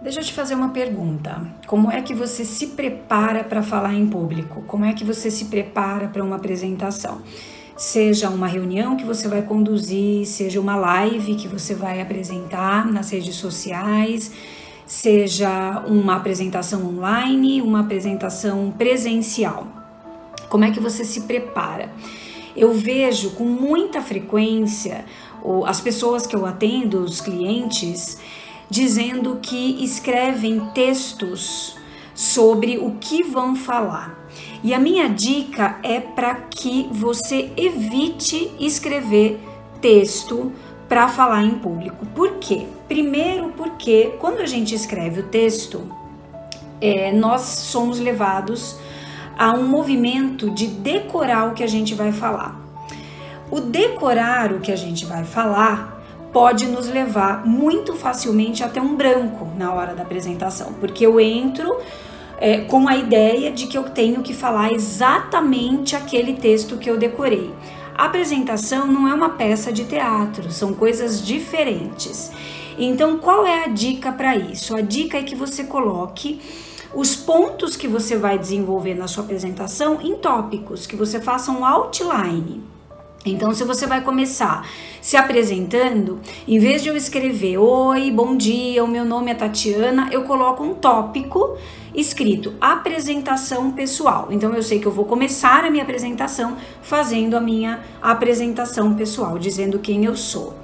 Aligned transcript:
Deixa 0.00 0.20
eu 0.20 0.24
te 0.24 0.32
fazer 0.34 0.54
uma 0.54 0.68
pergunta. 0.68 1.40
Como 1.66 1.90
é 1.90 2.02
que 2.02 2.14
você 2.14 2.44
se 2.44 2.68
prepara 2.68 3.42
para 3.42 3.62
falar 3.62 3.94
em 3.94 4.06
público? 4.06 4.62
Como 4.66 4.84
é 4.84 4.92
que 4.92 5.02
você 5.02 5.30
se 5.30 5.46
prepara 5.46 6.06
para 6.06 6.22
uma 6.22 6.36
apresentação? 6.36 7.22
Seja 7.74 8.28
uma 8.28 8.46
reunião 8.46 8.94
que 8.96 9.04
você 9.04 9.26
vai 9.26 9.40
conduzir, 9.40 10.26
seja 10.26 10.60
uma 10.60 10.76
live 10.76 11.34
que 11.34 11.48
você 11.48 11.74
vai 11.74 12.02
apresentar 12.02 12.86
nas 12.92 13.10
redes 13.10 13.36
sociais, 13.36 14.30
seja 14.84 15.82
uma 15.86 16.16
apresentação 16.16 16.86
online, 16.86 17.62
uma 17.62 17.80
apresentação 17.80 18.70
presencial. 18.76 19.66
Como 20.50 20.64
é 20.64 20.70
que 20.70 20.78
você 20.78 21.06
se 21.06 21.22
prepara? 21.22 21.90
Eu 22.54 22.72
vejo 22.74 23.30
com 23.30 23.44
muita 23.44 24.02
frequência 24.02 25.06
as 25.64 25.80
pessoas 25.80 26.26
que 26.26 26.36
eu 26.36 26.44
atendo, 26.44 27.00
os 27.00 27.20
clientes, 27.20 28.18
dizendo 28.68 29.38
que 29.40 29.82
escrevem 29.84 30.60
textos 30.74 31.76
sobre 32.14 32.78
o 32.78 32.92
que 33.00 33.22
vão 33.22 33.54
falar. 33.54 34.26
E 34.62 34.74
a 34.74 34.78
minha 34.78 35.08
dica 35.08 35.78
é 35.82 36.00
para 36.00 36.34
que 36.34 36.88
você 36.90 37.52
evite 37.56 38.50
escrever 38.58 39.40
texto 39.80 40.52
para 40.88 41.08
falar 41.08 41.44
em 41.44 41.58
público. 41.58 42.06
Por 42.06 42.38
quê? 42.38 42.66
Primeiro, 42.88 43.50
porque 43.56 44.14
quando 44.18 44.40
a 44.40 44.46
gente 44.46 44.74
escreve 44.74 45.20
o 45.20 45.24
texto, 45.24 45.86
é, 46.80 47.12
nós 47.12 47.42
somos 47.42 47.98
levados 47.98 48.76
a 49.38 49.52
um 49.52 49.66
movimento 49.66 50.50
de 50.50 50.66
decorar 50.66 51.50
o 51.50 51.54
que 51.54 51.62
a 51.62 51.66
gente 51.66 51.94
vai 51.94 52.12
falar. 52.12 52.58
O 53.50 53.60
decorar 53.60 54.52
o 54.52 54.60
que 54.60 54.72
a 54.72 54.76
gente 54.76 55.04
vai 55.04 55.24
falar 55.24 55.95
pode 56.32 56.66
nos 56.66 56.88
levar 56.88 57.46
muito 57.46 57.94
facilmente 57.94 58.62
até 58.62 58.80
um 58.80 58.94
branco 58.94 59.48
na 59.56 59.72
hora 59.72 59.94
da 59.94 60.02
apresentação, 60.02 60.74
porque 60.74 61.06
eu 61.06 61.18
entro 61.18 61.78
é, 62.38 62.58
com 62.58 62.88
a 62.88 62.96
ideia 62.96 63.50
de 63.50 63.66
que 63.66 63.76
eu 63.76 63.84
tenho 63.84 64.22
que 64.22 64.34
falar 64.34 64.72
exatamente 64.72 65.96
aquele 65.96 66.34
texto 66.34 66.76
que 66.76 66.90
eu 66.90 66.98
decorei. 66.98 67.52
A 67.94 68.04
apresentação 68.04 68.86
não 68.86 69.08
é 69.08 69.14
uma 69.14 69.30
peça 69.30 69.72
de 69.72 69.84
teatro, 69.84 70.50
são 70.50 70.74
coisas 70.74 71.24
diferentes. 71.24 72.30
Então, 72.78 73.16
qual 73.16 73.46
é 73.46 73.64
a 73.64 73.68
dica 73.68 74.12
para 74.12 74.36
isso? 74.36 74.76
A 74.76 74.82
dica 74.82 75.16
é 75.16 75.22
que 75.22 75.34
você 75.34 75.64
coloque 75.64 76.38
os 76.94 77.16
pontos 77.16 77.76
que 77.76 77.88
você 77.88 78.16
vai 78.16 78.38
desenvolver 78.38 78.94
na 78.94 79.08
sua 79.08 79.24
apresentação 79.24 79.98
em 80.02 80.14
tópicos, 80.16 80.86
que 80.86 80.94
você 80.94 81.20
faça 81.20 81.50
um 81.50 81.64
outline. 81.64 82.75
Então, 83.30 83.52
se 83.52 83.64
você 83.64 83.86
vai 83.86 84.00
começar 84.02 84.68
se 85.00 85.16
apresentando, 85.16 86.20
em 86.46 86.58
vez 86.58 86.82
de 86.82 86.88
eu 86.88 86.96
escrever 86.96 87.58
Oi, 87.58 88.10
bom 88.10 88.36
dia, 88.36 88.84
o 88.84 88.88
meu 88.88 89.04
nome 89.04 89.30
é 89.30 89.34
Tatiana, 89.34 90.08
eu 90.12 90.22
coloco 90.22 90.62
um 90.62 90.74
tópico 90.74 91.56
escrito 91.94 92.54
apresentação 92.60 93.72
pessoal. 93.72 94.28
Então, 94.30 94.54
eu 94.54 94.62
sei 94.62 94.78
que 94.78 94.86
eu 94.86 94.92
vou 94.92 95.04
começar 95.04 95.64
a 95.64 95.70
minha 95.70 95.82
apresentação 95.82 96.56
fazendo 96.82 97.36
a 97.36 97.40
minha 97.40 97.80
apresentação 98.00 98.94
pessoal, 98.94 99.38
dizendo 99.38 99.78
quem 99.78 100.04
eu 100.04 100.14
sou. 100.14 100.54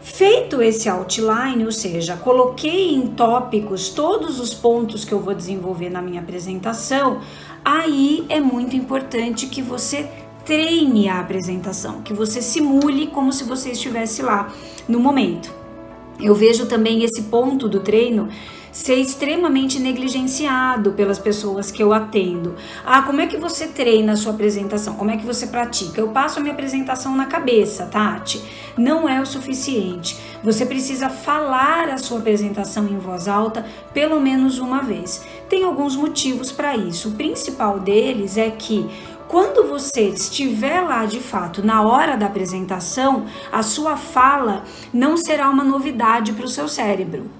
Feito 0.00 0.62
esse 0.62 0.88
outline, 0.88 1.64
ou 1.64 1.72
seja, 1.72 2.16
coloquei 2.16 2.94
em 2.94 3.08
tópicos 3.08 3.90
todos 3.90 4.40
os 4.40 4.54
pontos 4.54 5.04
que 5.04 5.12
eu 5.12 5.20
vou 5.20 5.34
desenvolver 5.34 5.90
na 5.90 6.00
minha 6.00 6.20
apresentação, 6.20 7.20
aí 7.64 8.24
é 8.28 8.40
muito 8.40 8.74
importante 8.74 9.46
que 9.46 9.62
você 9.62 10.08
treine 10.48 11.10
a 11.10 11.20
apresentação, 11.20 12.00
que 12.00 12.14
você 12.14 12.40
simule 12.40 13.08
como 13.08 13.30
se 13.30 13.44
você 13.44 13.72
estivesse 13.72 14.22
lá 14.22 14.50
no 14.88 14.98
momento. 14.98 15.54
Eu 16.18 16.34
vejo 16.34 16.64
também 16.64 17.04
esse 17.04 17.24
ponto 17.24 17.68
do 17.68 17.80
treino 17.80 18.30
ser 18.72 18.94
extremamente 18.94 19.78
negligenciado 19.78 20.92
pelas 20.92 21.18
pessoas 21.18 21.70
que 21.70 21.82
eu 21.82 21.92
atendo. 21.92 22.54
Ah, 22.82 23.02
como 23.02 23.20
é 23.20 23.26
que 23.26 23.36
você 23.36 23.66
treina 23.66 24.12
a 24.12 24.16
sua 24.16 24.32
apresentação? 24.32 24.94
Como 24.94 25.10
é 25.10 25.18
que 25.18 25.26
você 25.26 25.48
pratica? 25.48 26.00
Eu 26.00 26.08
passo 26.08 26.38
a 26.38 26.42
minha 26.42 26.54
apresentação 26.54 27.14
na 27.14 27.26
cabeça, 27.26 27.84
Tati. 27.84 28.42
Não 28.74 29.06
é 29.06 29.20
o 29.20 29.26
suficiente. 29.26 30.16
Você 30.42 30.64
precisa 30.64 31.10
falar 31.10 31.90
a 31.90 31.98
sua 31.98 32.20
apresentação 32.20 32.86
em 32.86 32.96
voz 32.96 33.28
alta 33.28 33.66
pelo 33.92 34.18
menos 34.18 34.58
uma 34.58 34.80
vez. 34.80 35.26
Tem 35.46 35.62
alguns 35.62 35.94
motivos 35.94 36.50
para 36.50 36.74
isso. 36.74 37.10
O 37.10 37.12
principal 37.12 37.80
deles 37.80 38.38
é 38.38 38.50
que 38.50 38.88
quando 39.28 39.68
você 39.68 40.08
estiver 40.08 40.80
lá 40.80 41.04
de 41.04 41.20
fato 41.20 41.62
na 41.62 41.82
hora 41.82 42.16
da 42.16 42.26
apresentação, 42.26 43.26
a 43.52 43.62
sua 43.62 43.96
fala 43.96 44.64
não 44.92 45.16
será 45.16 45.50
uma 45.50 45.62
novidade 45.62 46.32
para 46.32 46.46
o 46.46 46.48
seu 46.48 46.66
cérebro. 46.66 47.30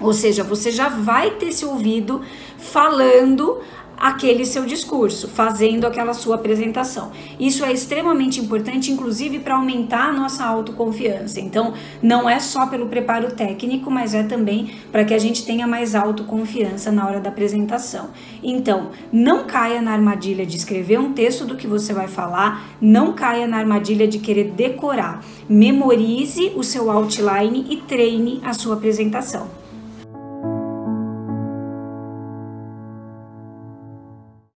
Ou 0.00 0.12
seja, 0.12 0.44
você 0.44 0.70
já 0.70 0.88
vai 0.88 1.32
ter 1.32 1.52
se 1.52 1.64
ouvido 1.64 2.22
falando 2.58 3.60
aquele 3.98 4.44
seu 4.44 4.64
discurso, 4.64 5.28
fazendo 5.28 5.86
aquela 5.86 6.14
sua 6.14 6.36
apresentação. 6.36 7.10
Isso 7.38 7.64
é 7.64 7.72
extremamente 7.72 8.40
importante, 8.40 8.92
inclusive 8.92 9.40
para 9.40 9.56
aumentar 9.56 10.08
a 10.08 10.12
nossa 10.12 10.44
autoconfiança. 10.44 11.40
Então, 11.40 11.74
não 12.02 12.28
é 12.28 12.38
só 12.38 12.66
pelo 12.66 12.86
preparo 12.86 13.32
técnico, 13.32 13.90
mas 13.90 14.14
é 14.14 14.22
também 14.22 14.74
para 14.92 15.04
que 15.04 15.14
a 15.14 15.18
gente 15.18 15.44
tenha 15.44 15.66
mais 15.66 15.94
autoconfiança 15.94 16.90
na 16.92 17.06
hora 17.06 17.20
da 17.20 17.30
apresentação. 17.30 18.10
Então, 18.42 18.90
não 19.12 19.44
caia 19.44 19.82
na 19.82 19.92
armadilha 19.92 20.46
de 20.46 20.56
escrever 20.56 20.98
um 20.98 21.12
texto 21.12 21.44
do 21.44 21.56
que 21.56 21.66
você 21.66 21.92
vai 21.92 22.08
falar, 22.08 22.68
não 22.80 23.12
caia 23.12 23.46
na 23.46 23.58
armadilha 23.58 24.06
de 24.06 24.18
querer 24.18 24.52
decorar. 24.52 25.24
Memorize 25.48 26.52
o 26.54 26.62
seu 26.62 26.90
outline 26.90 27.66
e 27.68 27.76
treine 27.76 28.40
a 28.44 28.52
sua 28.52 28.74
apresentação. 28.74 29.67